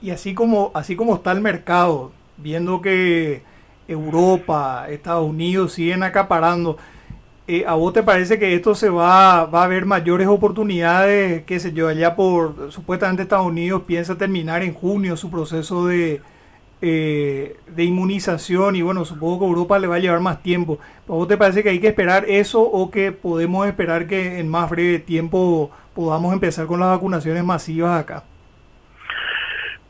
y 0.00 0.12
así 0.12 0.32
como, 0.32 0.70
así 0.72 0.94
como 0.94 1.16
está 1.16 1.32
el 1.32 1.40
mercado, 1.40 2.12
viendo 2.36 2.80
que 2.80 3.42
Europa, 3.88 4.86
Estados 4.88 5.28
Unidos 5.28 5.72
siguen 5.72 6.04
acaparando, 6.04 6.78
eh, 7.48 7.64
¿a 7.66 7.74
vos 7.74 7.92
te 7.92 8.04
parece 8.04 8.38
que 8.38 8.54
esto 8.54 8.76
se 8.76 8.88
va, 8.88 9.46
va 9.46 9.62
a 9.62 9.64
haber 9.64 9.84
mayores 9.84 10.28
oportunidades, 10.28 11.42
qué 11.42 11.58
sé 11.58 11.72
yo, 11.72 11.88
allá 11.88 12.14
por, 12.14 12.70
supuestamente 12.70 13.24
Estados 13.24 13.48
Unidos 13.48 13.82
piensa 13.84 14.16
terminar 14.16 14.62
en 14.62 14.74
junio 14.74 15.16
su 15.16 15.28
proceso 15.28 15.88
de, 15.88 16.22
eh, 16.82 17.56
de 17.66 17.84
inmunización 17.84 18.76
y 18.76 18.82
bueno, 18.82 19.04
supongo 19.04 19.40
que 19.40 19.46
Europa 19.46 19.78
le 19.78 19.86
va 19.86 19.96
a 19.96 20.00
llevar 20.00 20.20
más 20.20 20.42
tiempo. 20.42 20.78
¿A 21.08 21.12
vos 21.12 21.28
te 21.28 21.36
parece 21.36 21.62
que 21.62 21.70
hay 21.70 21.80
que 21.80 21.88
esperar 21.88 22.24
eso 22.26 22.62
o 22.62 22.90
que 22.90 23.12
podemos 23.12 23.66
esperar 23.66 24.06
que 24.06 24.38
en 24.38 24.48
más 24.48 24.70
breve 24.70 24.98
tiempo 24.98 25.70
podamos 25.94 26.32
empezar 26.32 26.66
con 26.66 26.80
las 26.80 26.90
vacunaciones 26.90 27.44
masivas 27.44 28.00
acá? 28.00 28.24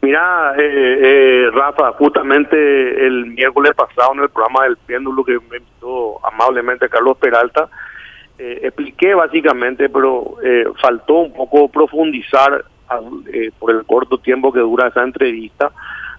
Mira, 0.02 0.54
eh, 0.56 0.98
eh, 1.02 1.50
Rafa, 1.52 1.92
justamente 1.92 3.06
el 3.06 3.26
miércoles 3.26 3.74
pasado 3.74 4.14
en 4.14 4.20
el 4.20 4.30
programa 4.30 4.64
del 4.64 4.78
péndulo 4.78 5.22
que 5.24 5.38
me 5.50 5.58
invitó 5.58 6.24
amablemente 6.26 6.88
Carlos 6.88 7.18
Peralta, 7.18 7.68
eh, 8.38 8.60
expliqué 8.62 9.14
básicamente, 9.14 9.90
pero 9.90 10.36
faltó 10.80 11.16
un 11.16 11.34
poco 11.34 11.68
profundizar 11.68 12.64
por 13.58 13.70
el 13.70 13.84
corto 13.84 14.18
tiempo 14.18 14.52
que 14.52 14.60
dura 14.60 14.88
esa 14.88 15.02
entrevista. 15.02 15.70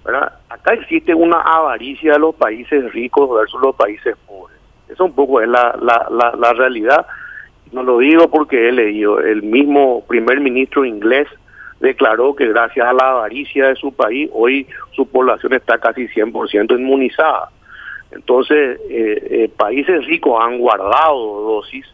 ¿Verdad? 0.03 0.33
Acá 0.49 0.73
existe 0.73 1.13
una 1.13 1.39
avaricia 1.41 2.13
de 2.13 2.19
los 2.19 2.35
países 2.35 2.91
ricos 2.93 3.29
versus 3.33 3.61
los 3.61 3.75
países 3.75 4.15
pobres. 4.27 4.57
Eso 4.89 5.05
un 5.05 5.15
poco 5.15 5.41
es 5.41 5.47
la, 5.47 5.77
la, 5.81 6.35
la, 6.37 6.53
realidad. 6.53 7.05
No 7.71 7.83
lo 7.83 7.99
digo 7.99 8.29
porque 8.29 8.67
he 8.67 8.71
leído 8.71 9.19
el 9.19 9.43
mismo 9.43 10.03
primer 10.05 10.41
ministro 10.41 10.83
inglés 10.83 11.27
declaró 11.81 12.35
que 12.35 12.47
gracias 12.47 12.87
a 12.87 12.93
la 12.93 13.09
avaricia 13.09 13.69
de 13.69 13.75
su 13.75 13.91
país, 13.91 14.29
hoy 14.33 14.67
su 14.91 15.07
población 15.07 15.53
está 15.53 15.79
casi 15.79 16.07
100% 16.07 16.79
inmunizada. 16.79 17.49
Entonces, 18.11 18.79
eh, 18.89 19.27
eh, 19.29 19.49
países 19.55 20.05
ricos 20.05 20.39
han 20.43 20.59
guardado 20.59 21.41
dosis, 21.41 21.85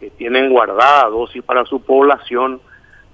que 0.00 0.10
tienen 0.10 0.48
guardada 0.48 1.10
dosis 1.10 1.42
para 1.42 1.64
su 1.66 1.82
población 1.82 2.60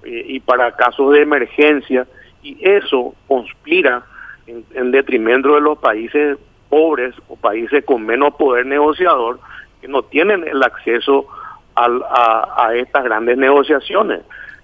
eh, 0.03 0.23
y 0.27 0.39
para 0.39 0.75
casos 0.75 1.11
de 1.11 1.21
emergencia, 1.21 2.07
y 2.41 2.57
eso 2.61 3.15
conspira 3.27 4.03
en, 4.47 4.65
en, 4.73 4.91
detrimento 4.91 5.55
de 5.55 5.61
los 5.61 5.77
países 5.77 6.37
pobres 6.69 7.15
o 7.27 7.35
países 7.35 7.83
con 7.85 8.05
menos 8.05 8.35
poder 8.35 8.65
negociador 8.65 9.39
que 9.81 9.87
no 9.87 10.03
tienen 10.03 10.47
el 10.47 10.61
acceso 10.63 11.27
al, 11.75 12.01
a, 12.03 12.65
a 12.67 12.75
estas 12.75 13.03
grandes 13.03 13.37
negociaciones. 13.37 14.21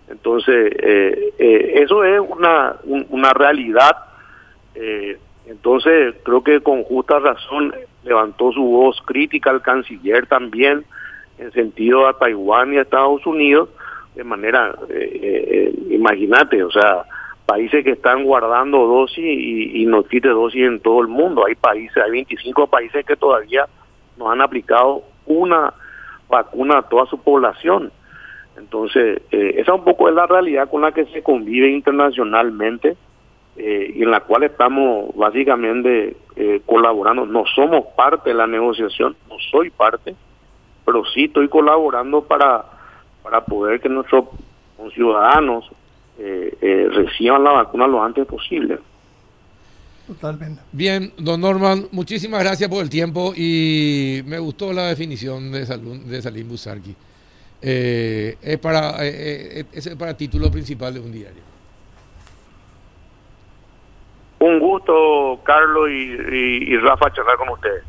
Entonces, 0.09 0.73
eh, 0.79 1.33
eh, 1.37 1.71
eso 1.83 2.03
es 2.03 2.19
una, 2.19 2.75
una 3.09 3.31
realidad. 3.31 3.95
Eh, 4.73 5.17
entonces, 5.45 6.15
creo 6.23 6.43
que 6.43 6.61
con 6.61 6.83
justa 6.83 7.19
razón 7.19 7.73
levantó 8.03 8.51
su 8.51 8.63
voz 8.63 9.01
crítica 9.05 9.51
al 9.51 9.61
canciller 9.61 10.25
también, 10.25 10.83
en 11.37 11.51
sentido 11.51 12.07
a 12.07 12.17
Taiwán 12.17 12.73
y 12.73 12.77
a 12.77 12.81
Estados 12.81 13.25
Unidos, 13.25 13.69
de 14.15 14.23
manera, 14.23 14.75
imagínate, 15.89 16.63
o 16.63 16.71
sea, 16.71 17.05
países 17.49 17.83
que 17.83 17.93
están 17.93 18.25
guardando 18.25 18.85
dosis 18.85 19.25
y, 19.25 19.81
y 19.81 19.85
no 19.87 20.03
quite 20.03 20.27
dosis 20.29 20.61
en 20.61 20.79
todo 20.79 21.01
el 21.01 21.07
mundo. 21.07 21.47
Hay 21.47 21.55
países, 21.55 21.97
hay 21.97 22.11
25 22.11 22.67
países 22.67 23.03
que 23.03 23.15
todavía 23.15 23.65
no 24.17 24.29
han 24.29 24.39
aplicado 24.39 25.01
una 25.25 25.73
vacuna 26.29 26.77
a 26.77 26.81
toda 26.83 27.07
su 27.07 27.17
población. 27.17 27.91
Entonces, 28.55 29.23
eh, 29.31 29.55
esa 29.57 29.73
un 29.73 29.83
poco 29.83 30.09
es 30.09 30.13
la 30.13 30.27
realidad 30.27 30.69
con 30.69 30.83
la 30.83 30.91
que 30.91 31.05
se 31.05 31.23
convive 31.23 31.71
internacionalmente 31.71 32.95
eh, 33.57 33.93
y 33.95 34.03
en 34.03 34.11
la 34.11 34.19
cual 34.19 34.43
estamos 34.43 35.15
básicamente 35.15 36.15
eh, 36.35 36.61
colaborando. 36.67 37.25
No 37.25 37.45
somos 37.55 37.87
parte 37.97 38.29
de 38.29 38.35
la 38.35 38.45
negociación, 38.45 39.15
no 39.27 39.37
soy 39.49 39.71
parte, 39.71 40.13
pero 40.85 41.03
sí 41.05 41.23
estoy 41.23 41.47
colaborando 41.47 42.21
para, 42.21 42.63
para 43.23 43.43
poder 43.43 43.81
que 43.81 43.89
nuestros 43.89 44.25
ciudadanos 44.93 45.71
reciban 46.19 47.43
la 47.43 47.51
vacuna 47.51 47.87
lo 47.87 48.03
antes 48.03 48.25
posible. 48.25 48.79
Totalmente. 50.07 50.61
Bien, 50.71 51.13
don 51.17 51.39
Norman, 51.39 51.87
muchísimas 51.91 52.43
gracias 52.43 52.67
por 52.69 52.81
el 52.81 52.89
tiempo 52.89 53.31
y 53.35 54.21
me 54.25 54.39
gustó 54.39 54.73
la 54.73 54.87
definición 54.87 55.51
de, 55.51 55.65
de 55.65 56.21
Salim 56.21 56.49
Busarki 56.49 56.95
eh, 57.61 58.37
es, 58.41 58.57
para, 58.57 59.05
eh, 59.05 59.59
eh, 59.59 59.65
es 59.71 59.89
para 59.95 60.15
título 60.15 60.49
principal 60.49 60.93
de 60.93 60.99
un 60.99 61.11
diario. 61.11 61.43
Un 64.39 64.59
gusto, 64.59 65.39
Carlos 65.43 65.89
y, 65.89 66.15
y, 66.31 66.73
y 66.73 66.77
Rafa, 66.77 67.11
charlar 67.11 67.37
con 67.37 67.49
ustedes. 67.49 67.83